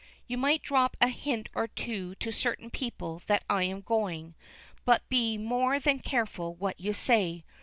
[0.25, 4.33] You might drop a hint or two to certain people that I am going,
[4.83, 7.43] but be more than careful what you say.